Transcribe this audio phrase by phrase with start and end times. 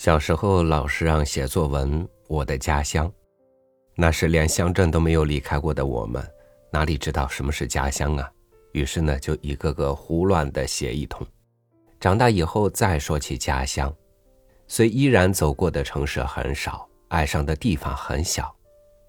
[0.00, 3.06] 小时候，老师让写作文《我的家乡》，
[3.94, 6.26] 那时连乡镇都没有离开过的我们，
[6.70, 8.32] 哪里知道什么是家乡啊？
[8.72, 11.26] 于是呢，就一个个胡乱的写一通。
[12.00, 13.94] 长大以后再说起家乡，
[14.66, 18.50] 虽依然走过的城市很少，爱上的地方很小，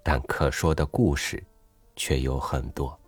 [0.04, 1.42] 但可说的故事
[1.96, 3.00] 却有很多。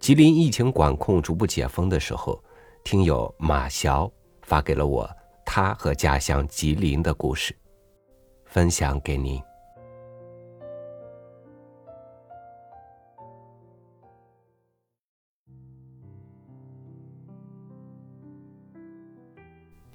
[0.00, 2.42] 吉林疫情管控逐步解封的时候，
[2.82, 4.10] 听友马晓
[4.42, 5.08] 发给了我。
[5.58, 7.56] 他和家乡吉林的故事，
[8.44, 9.42] 分享给您。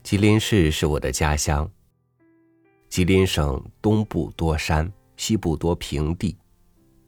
[0.02, 1.70] 吉林市是我的家乡。
[2.90, 6.36] 吉林省东部多山，西部多平地。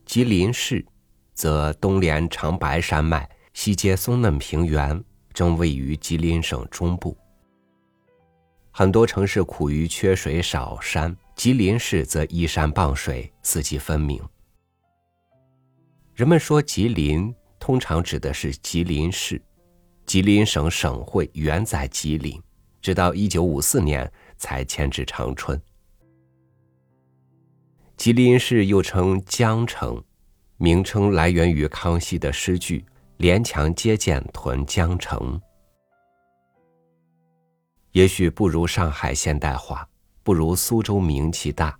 [0.05, 0.85] 吉林市
[1.34, 7.17] 则东连长白山脉，西接松嫩平原，正位于吉林省中部。
[8.76, 14.20] 很多城市苦于缺水少山，吉林市则依山傍水，四季分明。
[16.16, 19.40] 人们说吉林，通常指的是吉林市。
[20.07, 22.41] 吉林省省会原在吉林，
[22.82, 25.62] 直到一九五四年才迁至长春。
[27.96, 30.04] 吉林市又称江城，
[30.57, 32.84] 名称来源于康熙的诗句
[33.18, 35.40] ：“连墙接见屯江城。”
[37.94, 39.88] 也许不如上海现代化，
[40.24, 41.77] 不如苏州名气大，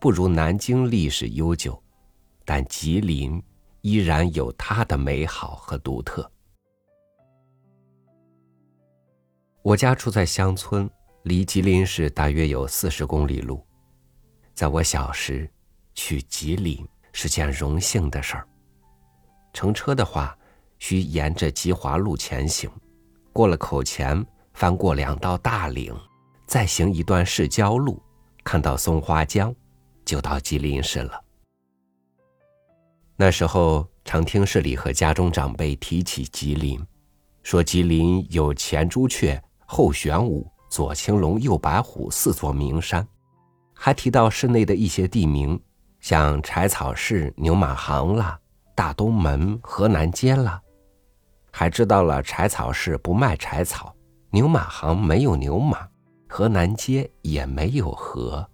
[0.00, 1.80] 不如南京历史悠久，
[2.44, 3.40] 但吉林
[3.80, 6.28] 依然有它的美好和独特。
[9.62, 10.90] 我家住在乡村，
[11.22, 13.64] 离吉林市大约有四十公里路。
[14.54, 15.48] 在我小时，
[15.94, 18.48] 去吉林是件荣幸的事儿。
[19.52, 20.36] 乘车的话，
[20.80, 22.68] 需沿着吉华路前行，
[23.32, 24.26] 过了口前。
[24.54, 25.94] 翻过两道大岭，
[26.46, 28.00] 再行一段市郊路，
[28.44, 29.54] 看到松花江，
[30.04, 31.20] 就到吉林市了。
[33.16, 36.84] 那时候常听市里和家中长辈提起吉林，
[37.42, 43.06] 说吉林有前朱雀、后玄武、左青龙、右白虎四座名山，
[43.74, 45.60] 还提到市内的一些地名，
[46.00, 48.38] 像柴草市、牛马行啦、
[48.74, 50.60] 大东门、河南街啦，
[51.50, 53.94] 还知道了柴草市不卖柴草。
[54.34, 55.86] 牛马行没有牛马，
[56.26, 58.48] 河南街也没有河，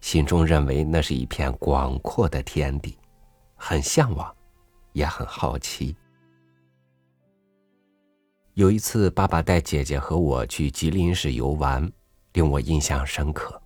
[0.00, 2.98] 心中认为那是一片广阔的天地，
[3.54, 4.34] 很向往，
[4.92, 5.96] 也很好奇。
[8.54, 11.88] 有一次，爸爸带姐姐和我去吉林市游玩，
[12.32, 13.62] 令我印象深刻。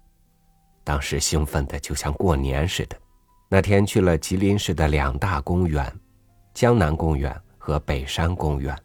[0.85, 2.97] 当时兴奋的就像过年似的。
[3.49, 5.91] 那天去了吉林市的两大公园，
[6.53, 8.77] 江南公园和北山公园。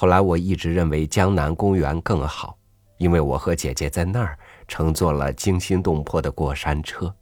[0.00, 2.56] 后来我一直认为江南公园更好，
[2.98, 4.38] 因为我和姐姐在那儿
[4.68, 7.12] 乘坐了惊心动魄的过山车，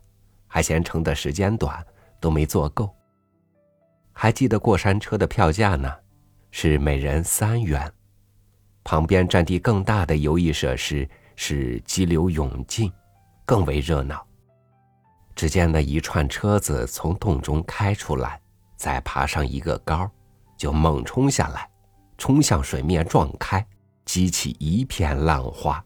[0.47, 1.83] 还嫌乘的时间短，
[2.21, 2.95] 都没坐够。
[4.13, 5.91] 还记得过山车的票价呢，
[6.51, 7.91] 是每人三元。
[8.85, 12.93] 旁边占地更大的游艺设施是激流勇进，
[13.47, 14.23] 更为热闹。
[15.35, 18.39] 只见那一串车子从洞中开出来，
[18.77, 20.07] 再爬上一个高，
[20.59, 21.67] 就猛冲下来。
[22.19, 23.67] 冲向水面撞开，
[24.05, 25.85] 激起一片浪花。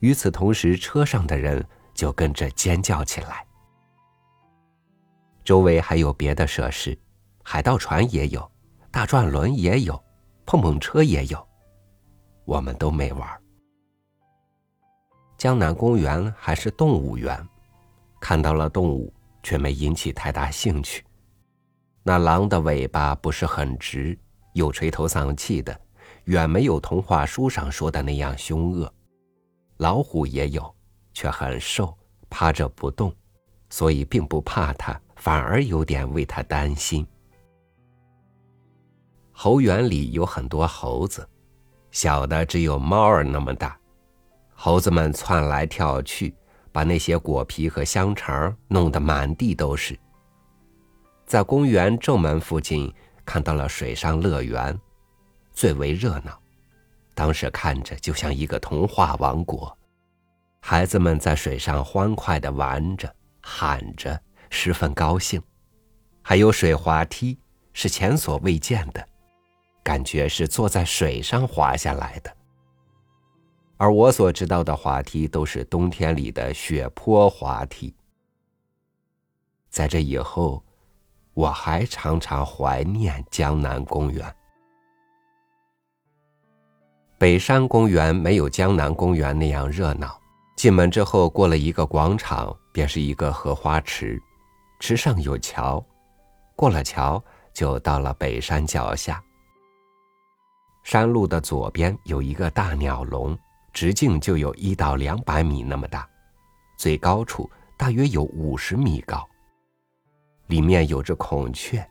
[0.00, 3.46] 与此同时，车上的人就跟着尖叫起来。
[5.44, 6.98] 周围还有别的设施，
[7.42, 8.50] 海盗船也有，
[8.90, 10.02] 大转轮也有，
[10.44, 11.46] 碰碰车也有，
[12.44, 13.28] 我们都没玩。
[15.36, 17.46] 江南公园还是动物园，
[18.20, 19.12] 看到了动物，
[19.42, 21.04] 却没引起太大兴趣。
[22.02, 24.18] 那狼的尾巴不是很直。
[24.54, 25.78] 又垂头丧气的，
[26.24, 28.92] 远没有童话书上说的那样凶恶。
[29.78, 30.74] 老虎也有，
[31.12, 31.96] 却很瘦，
[32.30, 33.12] 趴着不动，
[33.68, 37.04] 所以并不怕它，反而有点为它担心。
[39.32, 41.28] 猴园里有很多猴子，
[41.90, 43.76] 小的只有猫儿那么大，
[44.54, 46.32] 猴子们窜来跳去，
[46.70, 49.98] 把那些果皮和香肠弄得满地都是。
[51.26, 52.94] 在公园正门附近。
[53.24, 54.78] 看到了水上乐园，
[55.52, 56.38] 最为热闹。
[57.14, 59.76] 当时看着就像一个童话王国，
[60.60, 65.42] 孩子们在水上欢快的玩着、喊着，十分高兴。
[66.22, 67.38] 还有水滑梯，
[67.72, 69.06] 是前所未见的，
[69.82, 72.36] 感觉是坐在水上滑下来的。
[73.76, 77.94] 而我所知道的滑梯，都是冬天里的雪坡滑梯。
[79.70, 80.62] 在这以后。
[81.34, 84.34] 我还常常怀念江南公园。
[87.18, 90.18] 北山公园没有江南公园那样热闹。
[90.56, 94.20] 进门之后，过了一个广场，便是一个荷花池，
[94.78, 95.84] 池上有桥，
[96.54, 97.22] 过了桥
[97.52, 99.22] 就到了北山脚下。
[100.84, 103.36] 山路的左边有一个大鸟笼，
[103.72, 106.08] 直径就有一到两百米那么大，
[106.78, 109.28] 最高处大约有五十米高。
[110.46, 111.86] 里面有只孔雀，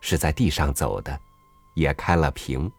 [0.00, 1.18] 是在地上走的，
[1.74, 2.70] 也开了屏，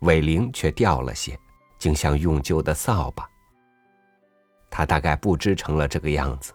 [0.00, 1.38] 尾翎却掉了些，
[1.78, 3.28] 竟像用旧的扫把。
[4.70, 6.52] 他大概不知成了这个样子，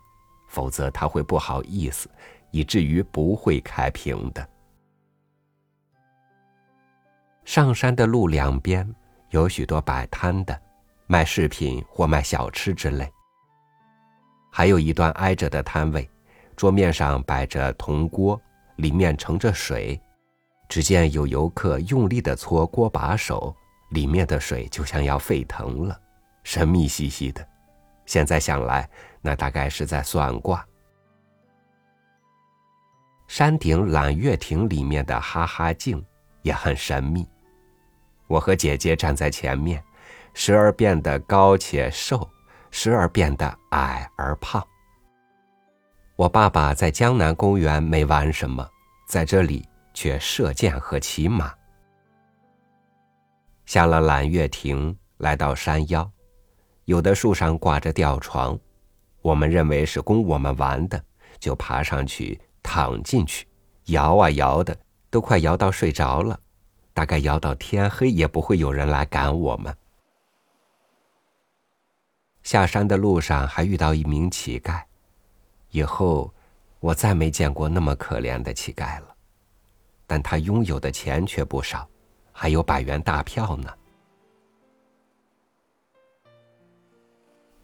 [0.48, 2.10] 否则他会不好意思，
[2.52, 4.48] 以至于不会开屏的。
[7.44, 8.88] 上山的路两边
[9.32, 10.62] 有许多摆摊的，
[11.08, 13.12] 卖饰品或卖小吃之类。
[14.52, 16.08] 还有一段挨着的摊位，
[16.62, 18.40] 桌面上摆着铜锅，
[18.76, 20.00] 里面盛着水。
[20.70, 23.52] 只见有游客用力的搓锅把手，
[23.94, 26.00] 里面的水就像要沸腾了，
[26.44, 27.44] 神秘兮兮的。
[28.06, 28.88] 现在想来，
[29.22, 30.64] 那大概是在算卦。
[33.28, 36.06] 山顶揽月亭里面的哈哈镜
[36.44, 37.28] 也很神秘。
[38.28, 39.84] 我和姐姐站在前面，
[40.36, 42.30] 时而变得高且瘦，
[42.70, 44.64] 时而变得矮而胖。
[46.16, 48.68] 我爸爸在江南公园没玩什么，
[49.08, 51.54] 在这里却射箭和骑马。
[53.66, 56.10] 下了揽月亭，来到山腰，
[56.86, 58.60] 有的树上挂着吊床，
[59.22, 61.04] 我们认为是供我们玩的，
[61.40, 63.48] 就爬上去躺进去，
[63.86, 64.78] 摇啊摇的，
[65.10, 66.40] 都快摇到睡着了。
[66.94, 69.74] 大概摇到天黑也不会有人来赶我们。
[72.44, 74.84] 下山的路上还遇到一名乞丐，
[75.72, 76.32] 以后
[76.80, 79.16] 我再没见过那么可怜的乞丐了。
[80.06, 81.90] 但他拥有的钱却不少，
[82.32, 83.74] 还有百元大票呢。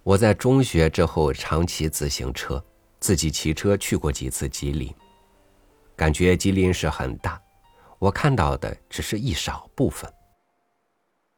[0.01, 2.63] 我在中学之后常骑自行车，
[3.01, 4.95] 自己骑车去过几次吉林，
[5.97, 7.41] 感觉吉林市很大。
[7.99, 10.09] 我看到的只是一少部分。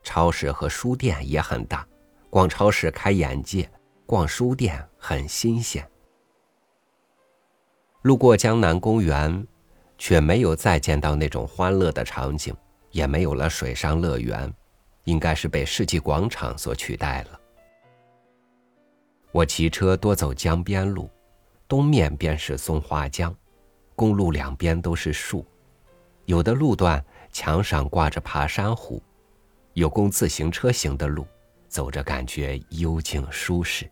[0.04, 1.88] 超市和书店也很大，
[2.30, 3.68] 逛超市开眼界，
[4.06, 5.89] 逛书店很新鲜。
[8.04, 9.46] 路过江南公园，
[9.98, 12.56] 却没有再见到那种欢乐的场景，
[12.92, 14.51] 也没有了水上乐园，
[15.04, 17.40] 应该是被世纪广场所取代了。
[19.34, 21.10] 我骑车多走江边路，
[21.68, 23.36] 东面便是松花江，
[23.96, 25.46] 公路两边都是树。
[26.24, 27.04] 有的路段
[27.34, 29.04] 墙上挂着爬山虎，
[29.74, 31.28] 有供自行车行的路，
[31.68, 33.92] 走着感觉幽静舒适。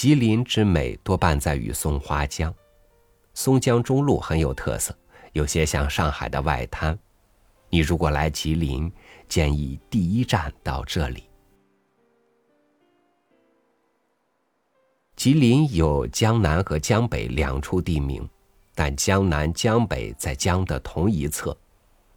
[0.00, 2.54] 吉林之美多半在于松花江，
[3.34, 4.96] 松江中路很有特色，
[5.32, 6.96] 有些像上海的外滩。
[7.68, 8.88] 你如果来吉林，
[9.28, 11.24] 建议第一站到这里。
[15.16, 18.24] 吉林有江南和江北两处地名。
[18.76, 21.58] 但江南江北在江的同一侧，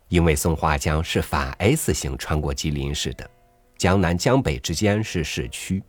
[0.07, 3.27] 因为松花江是反 S 型穿过吉林市的，
[3.75, 5.81] 江南江北之间是市区。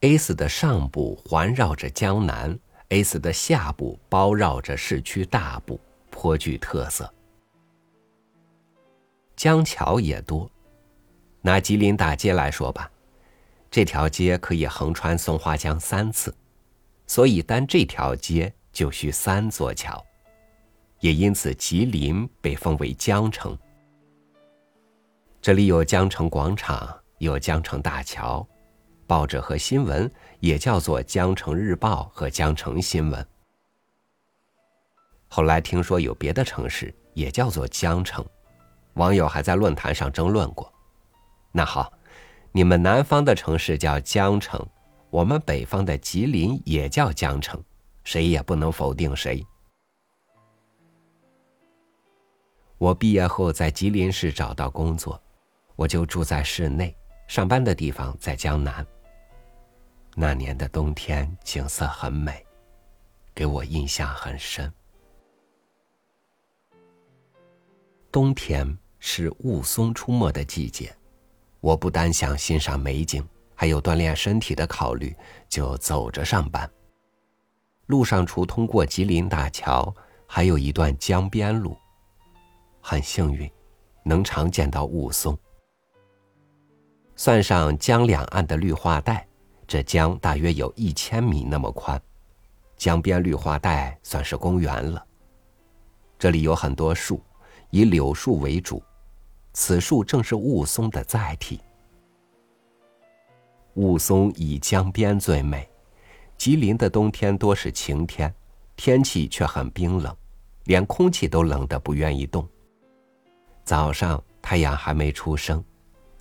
[0.00, 2.58] ，A 四的上部环绕着江南
[2.88, 5.80] ，A 四的下部包绕着市区大部，
[6.10, 7.12] 颇具特色。
[9.36, 10.50] 江桥也多，
[11.40, 12.90] 拿吉林大街来说吧，
[13.70, 16.34] 这条街可以横穿松花江三次，
[17.06, 18.52] 所以单这条街。
[18.70, 20.04] 就需三座桥，
[21.00, 23.58] 也因此吉林被封为江城。
[25.42, 28.46] 这里有江城广场，有江城大桥，
[29.08, 30.08] 报纸和新闻
[30.40, 33.22] 也叫做《江城日报》和《江城新闻》。
[35.28, 38.22] 后来听说有别的城市也叫做江城，
[38.96, 40.70] 网友还在论坛上争论过。
[41.50, 41.90] 那好，
[42.52, 44.62] 你们南方的城市叫江城，
[45.08, 47.58] 我们北方的吉林也叫江城。
[48.04, 49.42] 谁也不能否定谁。
[52.76, 55.18] 我毕业后在吉林市找到工作，
[55.76, 56.94] 我就住在市内，
[57.26, 58.86] 上班的地方在江南。
[60.20, 62.44] 那年的冬天景色很美，
[63.32, 64.68] 给我印象很深。
[68.10, 70.92] 冬天是雾凇出没的季节，
[71.60, 75.14] 我不单想欣赏美景，还有锻炼身体的考虑，
[75.48, 76.68] 就走着上班。
[77.86, 79.94] 路上除通过吉林大桥，
[80.26, 81.78] 还有一段江边路。
[82.80, 83.48] 很幸运，
[84.02, 85.38] 能常见到雾凇。
[87.14, 89.27] 算上江两岸的绿化带，
[89.68, 92.00] 这江大约有一千米那么宽。
[92.78, 95.04] 江边绿化带算是公园了。
[96.18, 97.22] 这里有很多树，
[97.70, 98.82] 以柳树为主，
[99.52, 101.60] 此树正是雾凇的载体。
[103.74, 105.68] 雾凇以江边最美，
[106.38, 108.34] 吉林的冬天多是晴天，
[108.74, 110.16] 天气却很冰冷，
[110.64, 112.48] 连空气都冷得不愿意动。
[113.64, 115.62] 早上太阳还没出生，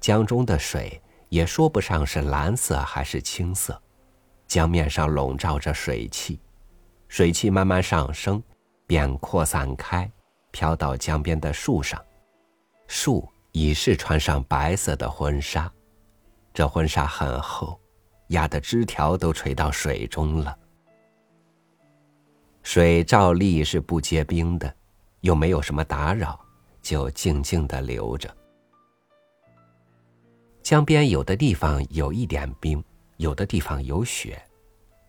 [0.02, 3.82] 江中的水也说不上是蓝色还是青色，
[4.48, 6.40] 江面上笼罩着水汽，
[7.08, 8.42] 水汽慢慢上升，
[8.86, 10.10] 便扩散开，
[10.52, 12.02] 飘到江边的树上，
[12.88, 15.72] 树已是穿上白色的婚纱。
[16.54, 17.80] 这婚纱很厚，
[18.30, 20.58] 压得枝条都垂到水中了。
[22.64, 24.74] 水照例是不结冰的，
[25.22, 26.40] 又没有什么打扰，
[26.82, 28.34] 就静静的流着。
[30.68, 32.84] 江边有的地方有一点冰，
[33.16, 34.38] 有的地方有雪，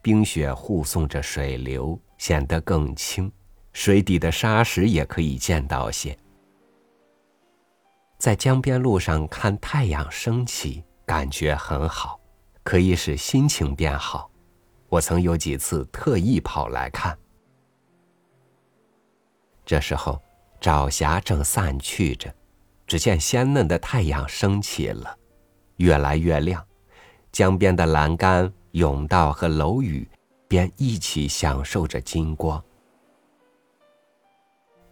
[0.00, 3.28] 冰雪护送着水流，显得更清。
[3.72, 6.16] 水底的沙石也可以见到些。
[8.18, 10.84] 在江边路上看太阳升起。
[11.04, 12.20] 感觉很好，
[12.62, 14.30] 可以使心情变好。
[14.88, 17.18] 我曾有几次特意跑来看。
[19.66, 20.22] 这时候，
[20.60, 22.32] 朝霞正散去着，
[22.86, 25.17] 只见鲜嫩的太阳升起了，
[25.78, 26.64] 越来越亮。
[27.32, 30.08] 江边的栏杆、甬道和楼宇
[30.46, 32.62] 便一起享受着金光。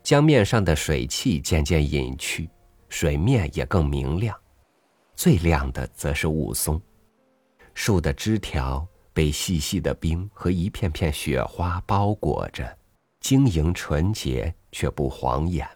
[0.02, 2.48] 江面上的水汽渐渐隐去，
[2.88, 4.36] 水面也更明亮。
[5.14, 6.80] 最亮的则是雾凇，
[7.74, 12.78] 树的枝条被细细的冰和一片片雪花包裹着，
[13.20, 15.68] 晶莹纯洁却不晃眼。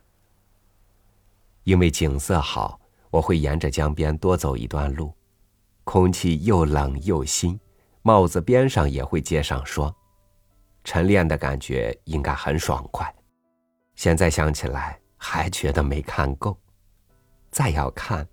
[1.64, 2.79] 因为景色好，
[3.10, 5.12] 我会沿着江边多走一段路，
[5.84, 7.58] 空气又冷又新，
[8.02, 9.94] 帽子边上也会接上霜，
[10.84, 13.12] 晨练的感觉应该很爽快。
[13.94, 16.56] 现在想起来还觉得没看够，
[17.50, 18.26] 再要看。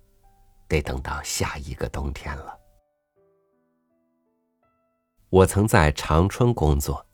[0.68, 2.54] 得等到下一个冬天了。
[5.30, 7.06] 我曾在长春工作，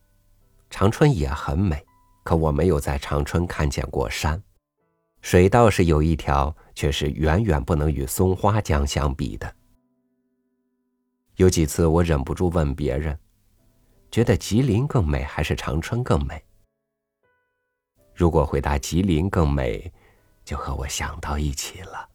[0.71, 1.87] 长春也很美，
[2.25, 4.43] 可我没有在长春看见过山。
[5.25, 9.51] 水倒是有一条，却是远远不能与松花江相比的。
[11.37, 13.19] 有几次我忍不住问别人，
[14.11, 16.45] 觉得吉林更美还是长春更美？
[18.15, 19.91] 如果回答吉林更美，
[20.45, 22.07] 就和我想到一起了。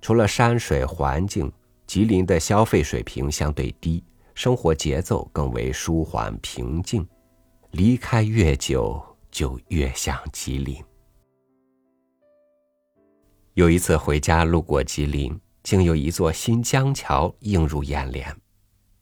[0.00, 1.52] 除了山水环境，
[1.88, 4.00] 吉林的消费水平相对低，
[4.36, 7.04] 生活节奏更为舒缓平静。
[7.72, 9.04] 离开越久，
[9.36, 10.82] 就越像吉林。
[13.52, 18.34] 有一次回家路过吉林，竟有一座新江桥映入眼帘，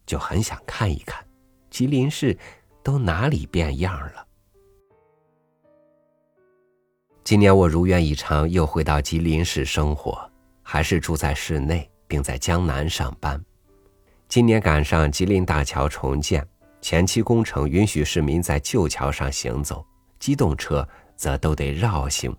[0.05, 1.25] 就很想看一看，
[1.71, 2.37] 吉林市
[2.83, 4.27] 都哪里变样了。
[7.23, 10.29] 今年我如愿以偿，又回到吉林市生活。
[10.65, 13.41] 还是住在市内，并在江南上班。
[14.27, 16.45] 今年赶上吉林大桥重建，
[16.81, 19.87] 前期工程允许市民在旧桥上行走，
[20.25, 22.35] 机动车则都得绕行。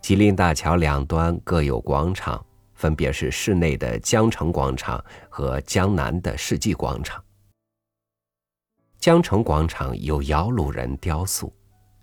[0.00, 7.20] 吉林大桥两端各有广场，分别是市内的江城广场和江南的世纪广场。
[9.00, 11.52] 江城广场有摇橹人雕塑，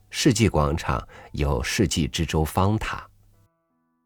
[0.10, 3.08] 世纪广场有世纪之舟方塔。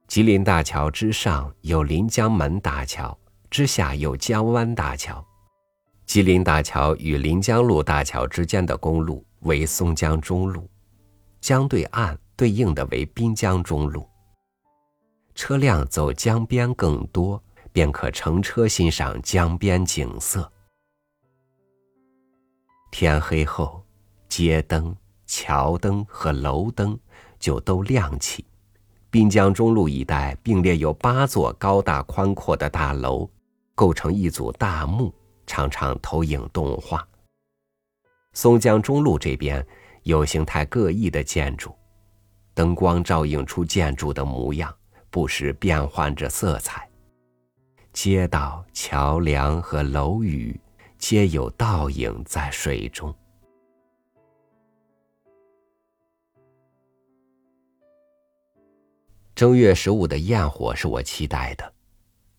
[0.08, 3.18] 吉林大桥之上有临江门大桥，
[3.50, 5.26] 之下有江湾大桥。
[6.06, 10.70] 吉林大桥与临江路大桥之间的公路为松江中路，
[11.40, 14.08] 江对岸对应的为滨江中路。
[15.36, 17.42] 车辆走江边更多，
[17.72, 20.52] 便可乘车欣赏江边景色。
[22.92, 23.82] 天黑后，
[24.28, 27.00] 街灯、桥灯和楼灯
[27.40, 28.44] 就都亮起。
[29.10, 33.30] 滨江中路一带并列有八座高大宽阔的大楼，
[33.76, 35.14] 构成一组大幕，
[35.48, 37.08] 常常投影动画。
[38.34, 39.66] 松江中路这边
[40.04, 41.76] 有形态各异的建筑，
[42.54, 44.74] 灯光照映出建筑的模样，
[45.10, 46.88] 不时变换着色彩。
[47.92, 50.58] 街道、桥梁和楼宇
[50.98, 53.14] 皆有倒影在水中。
[59.34, 61.74] 正月十五的焰火是我期待的。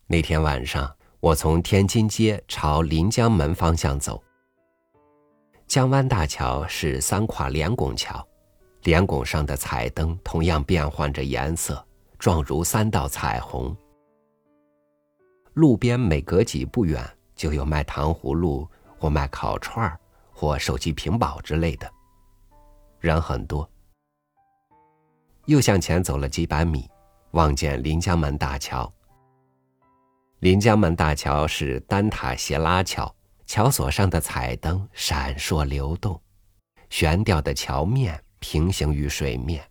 [0.07, 4.23] 那天晚上，我从天津街朝临江门方向走。
[5.71, 8.27] 江湾大桥是三跨连拱桥，
[8.83, 11.81] 连拱上的彩灯同样变换着颜色，
[12.19, 13.73] 状如三道彩虹。
[15.53, 17.01] 路边每隔几步远
[17.37, 18.67] 就有卖糖葫芦
[18.99, 19.97] 或卖烤串儿
[20.33, 21.89] 或手机屏保之类的，
[22.99, 23.65] 人很多。
[25.45, 26.85] 又向前走了几百米，
[27.31, 28.91] 望见临江门大桥。
[30.39, 33.15] 临江门大桥是单塔斜拉桥，
[33.53, 36.17] 桥索上的彩灯闪烁流动，
[36.89, 39.61] 悬吊的桥面平行于水面。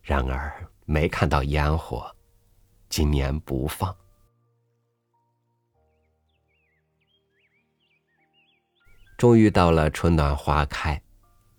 [0.00, 2.10] 然而没看到烟火，
[2.88, 3.94] 今年不放。
[9.18, 10.98] 终于到了春暖花开，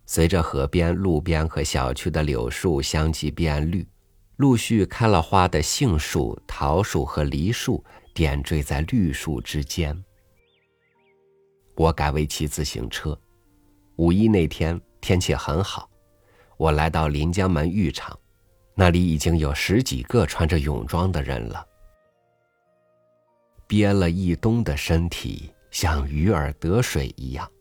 [0.07, 3.87] 随着河边、路边和小区的柳树相继变绿，
[4.37, 7.85] 陆续开了花的杏树、桃树和梨树
[8.15, 10.03] 点缀在绿树之间。
[11.75, 13.17] 我改为骑自行车。
[13.95, 15.89] 五一那天天气很好，
[16.57, 18.17] 我来到临江门浴场，
[18.73, 21.65] 那里已经有十几个穿着泳装的人了，
[23.67, 25.51] 憋了一冬的身体。
[25.71, 27.51] 像鱼儿得水一样，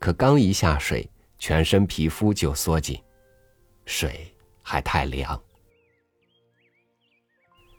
[0.00, 3.00] 可刚一下水，全身皮肤就缩紧，
[3.84, 5.40] 水还太凉。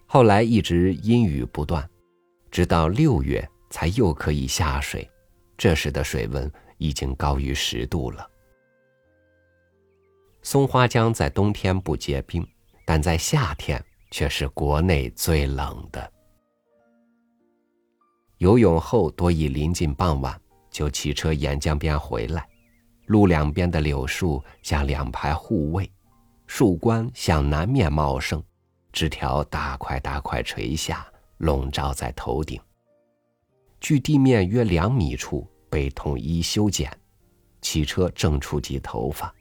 [0.05, 1.85] 后来一直阴雨不断，
[2.49, 5.05] 直到六月才又可以下水，
[5.63, 8.29] 这时的水温已经高于十度了。
[10.41, 12.45] 松花江在冬天不结冰，
[12.85, 16.11] 但在夏天却是国内最冷的。
[18.39, 20.37] 游泳后多已临近傍晚，
[20.69, 22.45] 就骑车沿江边回来。
[23.05, 25.89] 路两边的柳树像两排护卫，
[26.45, 28.43] 树冠向南面茂盛，
[28.91, 32.59] 枝条大块大块垂下，笼罩在头顶。
[33.79, 36.95] 距地面约两米处被统一修剪，
[37.59, 39.33] 骑车正触及头发。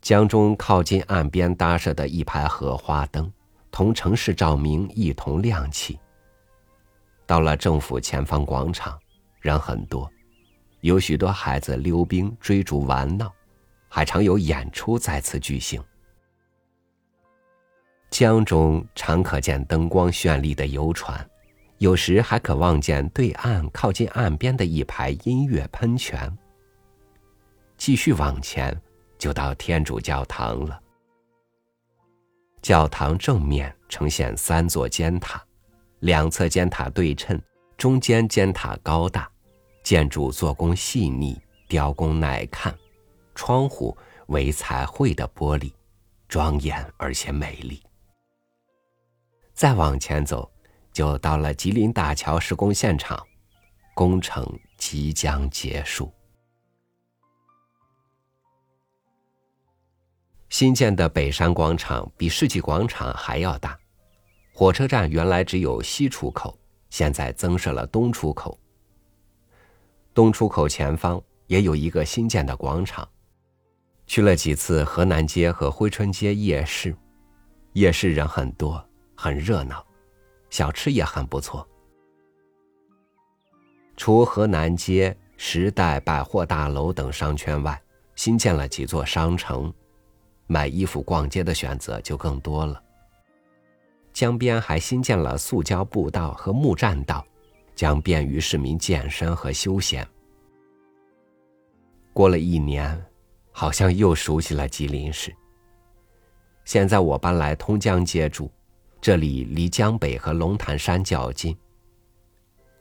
[0.00, 3.30] 江中靠近岸边搭设的一排荷花灯。
[3.70, 6.00] 同城市照明一同亮起。
[7.26, 8.98] 到了政府前方广场，
[9.40, 10.10] 人很多，
[10.80, 13.30] 有许多孩子溜冰、追逐玩闹，
[13.86, 15.80] 还常有演出在此举行。
[18.08, 21.29] 江中常可见灯光绚丽的游船，
[21.80, 26.30] 有时还可望见对岸靠近岸边的一排音乐喷泉。
[27.78, 28.78] 继续往前，
[29.16, 30.78] 就到天主教堂了。
[32.60, 35.42] 教堂正面呈现三座尖塔，
[36.00, 37.40] 两侧尖塔对称，
[37.78, 39.26] 中间尖塔高大，
[39.82, 42.78] 建筑做工细腻，雕工耐看，
[43.34, 45.72] 窗户为彩绘的玻璃，
[46.28, 47.82] 庄严而且美丽。
[49.54, 50.49] 再往前走，
[50.92, 53.24] 就到了吉林大桥施工现场，
[53.94, 56.12] 工程即将结束。
[60.48, 63.78] 新建的北山广场比世纪广场还要大，
[64.52, 66.58] 火车站原来只有西出口，
[66.90, 68.58] 现在增设了东出口。
[70.12, 73.08] 东出口前方也有一个新建的广场。
[74.08, 76.92] 去了几次河南街和珲春街夜市，
[77.74, 79.86] 夜市人很多，很热闹，
[80.50, 81.66] 小吃也很不错。
[83.96, 87.80] 除河南街、时代百货大楼等商圈外，
[88.14, 89.72] 新建了几座商城。
[90.46, 92.82] 买衣服、逛街的选择就更多了。
[94.12, 97.24] 江边还新建了塑胶步道和木栈道，
[97.76, 100.06] 将便于市民健身和休闲。
[102.12, 103.00] 过了一年，
[103.52, 105.32] 好像又熟悉了吉林市。
[106.64, 108.50] 现在我搬来通江街住，
[109.00, 111.56] 这里离江北和龙潭山较近。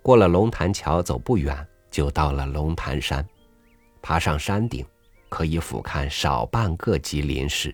[0.01, 3.27] 过了龙潭桥，走不远就到了龙潭山，
[4.01, 4.85] 爬上山顶。
[5.31, 7.71] 可以俯瞰少半个吉林市。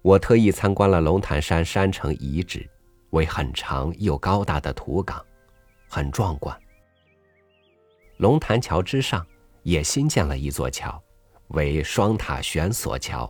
[0.00, 2.64] 我特意参观了龙潭山山城遗址，
[3.10, 5.20] 为很长又高大的土岗，
[5.88, 6.56] 很壮观。
[8.18, 9.26] 龙潭桥之上
[9.64, 11.02] 也新建了一座桥，
[11.48, 13.28] 为双塔悬索桥。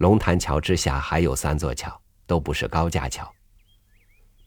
[0.00, 1.94] 龙潭桥之下还有三座桥，
[2.26, 3.30] 都不是高架桥。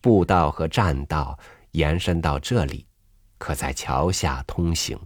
[0.02, 1.38] 步道和栈道
[1.74, 2.88] 延伸到这里，
[3.38, 5.00] 可在桥下通行。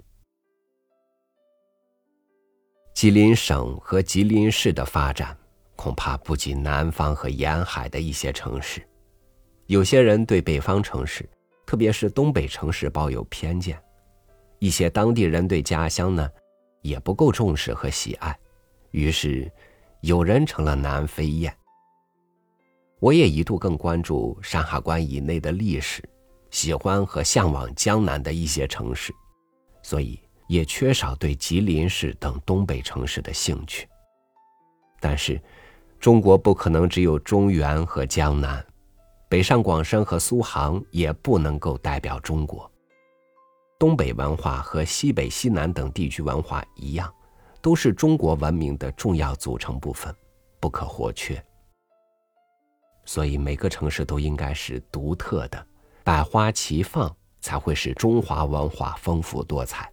[2.94, 5.38] 吉林省和吉林市的发展，
[5.76, 8.82] 恐怕不及南方和沿海的一些城市。
[9.66, 11.30] 有些人对北方城市，
[11.66, 13.76] 特别是东北城市抱有偏见；
[14.60, 16.32] 一些当地人对家乡呢，
[16.82, 18.34] 也不够重视和喜爱。
[18.92, 19.52] 于是，
[20.02, 21.54] 有人成了南飞雁。
[23.00, 26.04] 我也一度更关注山海关以内的历史，
[26.52, 29.14] 喜欢和向往江南的一些城市，
[29.82, 30.20] 所以。
[30.50, 33.86] 也缺少对吉林市等东北城市的兴趣。
[34.98, 35.38] 但是，
[36.00, 38.66] 中国不可能只有中原和江南，
[39.28, 42.72] 北上广深和苏杭也不能够代表中国。
[43.78, 47.14] 东北文化和西北、西南等地区文化一样，
[47.68, 50.16] 都是中国文明的重要组成部分，
[50.58, 51.44] 不可或缺。
[53.04, 55.68] 所以，每个城市都应该是独特的，
[56.02, 59.92] 百花齐放，才会使中华文化丰富多彩。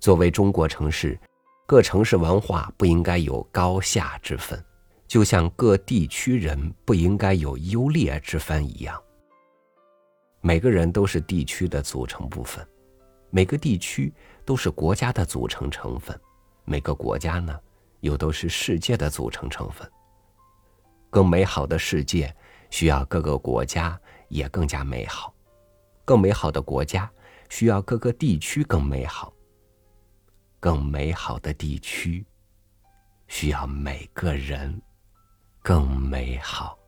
[0.00, 1.20] 作为中国城市，
[1.66, 4.58] 各城市文化不应该有高下之分，
[5.06, 8.98] 就像各地区人不应该有优劣之分一样。
[10.40, 12.66] 每个人都是地区的组成部分，
[13.28, 14.10] 每个地区
[14.44, 16.18] 都是国家的组成成分，
[16.64, 17.58] 每个国家呢，
[18.00, 19.90] 又都是世界的组成成分。
[21.10, 22.34] 更美好的世界
[22.70, 25.34] 需要各个国家也更加美好，
[26.04, 27.10] 更美好的国家
[27.50, 29.32] 需要各个地区更美好，
[30.58, 32.24] 更美好的地区
[33.28, 34.80] 需要每个人
[35.62, 36.78] 更美好。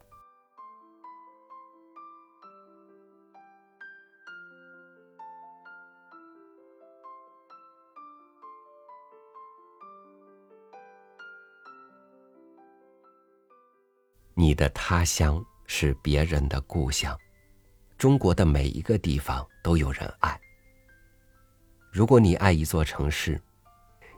[14.34, 17.16] 你的他乡是别人的故乡，
[17.96, 20.38] 中国的每一个地方都有人爱。
[21.92, 23.40] 如果你爱一座城市，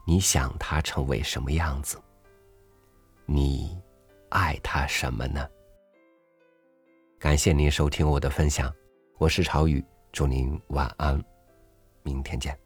[0.06, 2.00] 你想它成为什么样子？
[3.26, 3.78] 你
[4.30, 5.46] 爱它什么呢？
[7.18, 8.74] 感谢您收听我的分享，
[9.18, 11.22] 我是朝雨，祝您晚安，
[12.02, 12.58] 明天见。